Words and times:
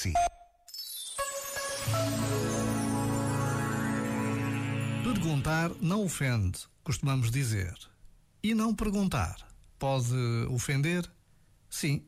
si. 0.00 0.12
Perguntar 5.04 5.70
não 5.80 6.04
ofende, 6.04 6.60
costumamos 6.82 7.30
dizer. 7.30 7.74
E 8.42 8.54
não 8.54 8.74
perguntar 8.74 9.36
pode 9.78 10.14
ofender? 10.48 11.10
Sim. 11.68 12.02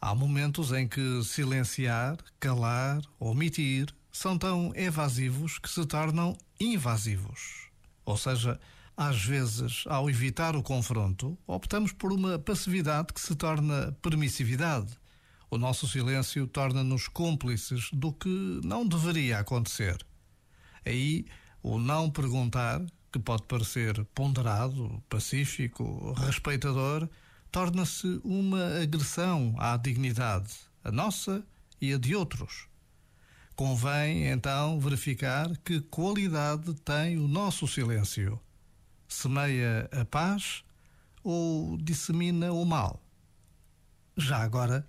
Há 0.00 0.14
momentos 0.14 0.72
em 0.72 0.86
que 0.86 1.22
silenciar, 1.24 2.18
calar, 2.38 3.00
omitir 3.18 3.92
são 4.12 4.36
tão 4.38 4.72
evasivos 4.74 5.58
que 5.58 5.70
se 5.70 5.84
tornam 5.86 6.36
invasivos. 6.60 7.68
Ou 8.04 8.16
seja, 8.16 8.60
às 8.96 9.24
vezes, 9.24 9.84
ao 9.86 10.08
evitar 10.10 10.54
o 10.54 10.62
confronto, 10.62 11.38
optamos 11.46 11.92
por 11.92 12.12
uma 12.12 12.38
passividade 12.38 13.12
que 13.12 13.20
se 13.20 13.34
torna 13.34 13.96
permissividade. 14.02 15.01
O 15.52 15.58
nosso 15.58 15.86
silêncio 15.86 16.46
torna-nos 16.46 17.08
cúmplices 17.08 17.90
do 17.92 18.10
que 18.10 18.58
não 18.64 18.88
deveria 18.88 19.38
acontecer. 19.38 20.02
Aí, 20.82 21.26
o 21.62 21.78
não 21.78 22.10
perguntar, 22.10 22.80
que 23.12 23.18
pode 23.18 23.42
parecer 23.42 24.02
ponderado, 24.14 25.04
pacífico, 25.10 26.14
respeitador, 26.14 27.06
torna-se 27.50 28.18
uma 28.24 28.80
agressão 28.80 29.54
à 29.58 29.76
dignidade, 29.76 30.54
a 30.82 30.90
nossa 30.90 31.44
e 31.78 31.92
a 31.92 31.98
de 31.98 32.16
outros. 32.16 32.66
Convém, 33.54 34.28
então, 34.28 34.80
verificar 34.80 35.54
que 35.58 35.82
qualidade 35.82 36.72
tem 36.76 37.18
o 37.18 37.28
nosso 37.28 37.68
silêncio. 37.68 38.40
Semeia 39.06 39.86
a 39.92 40.02
paz 40.06 40.64
ou 41.22 41.76
dissemina 41.76 42.50
o 42.54 42.64
mal? 42.64 43.02
Já 44.16 44.38
agora, 44.38 44.88